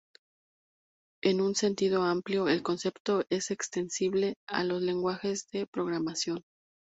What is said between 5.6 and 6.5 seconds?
programación.